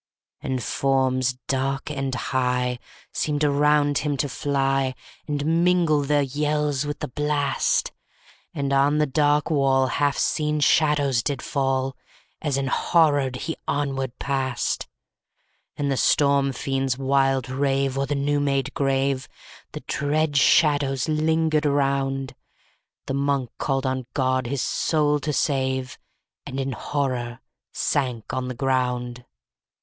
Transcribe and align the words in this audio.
12. 0.39 0.51
And 0.51 0.63
forms, 0.63 1.33
dark 1.47 1.91
and 1.91 2.15
high, 2.15 2.79
_65 3.13 3.13
Seemed 3.19 3.43
around 3.43 3.97
him 3.99 4.17
to 4.17 4.27
fly, 4.27 4.95
And 5.27 5.63
mingle 5.63 6.01
their 6.01 6.23
yells 6.23 6.87
with 6.87 7.01
the 7.01 7.07
blast: 7.07 7.91
And 8.51 8.73
on 8.73 8.97
the 8.97 9.05
dark 9.05 9.51
wall 9.51 9.85
Half 9.85 10.17
seen 10.17 10.59
shadows 10.59 11.21
did 11.21 11.43
fall, 11.43 11.95
As 12.41 12.57
enhorrored 12.57 13.35
he 13.45 13.55
onward 13.67 14.17
passed. 14.17 14.87
_70 14.87 14.87
13. 14.87 14.91
And 15.85 15.91
the 15.91 15.97
storm 15.97 16.51
fiends 16.51 16.97
wild 16.97 17.47
rave 17.47 17.95
O'er 17.95 18.07
the 18.07 18.15
new 18.15 18.39
made 18.39 18.73
grave, 18.73 19.29
And 19.71 19.85
dread 19.85 20.35
shadows 20.35 21.07
linger 21.07 21.59
around. 21.63 22.33
The 23.05 23.13
Monk 23.13 23.51
called 23.59 23.85
on 23.85 24.07
God 24.15 24.47
his 24.47 24.63
soul 24.63 25.19
to 25.19 25.31
save, 25.31 25.99
And, 26.47 26.59
in 26.59 26.71
horror, 26.71 27.41
sank 27.71 28.33
on 28.33 28.47
the 28.47 28.55
ground. 28.55 29.25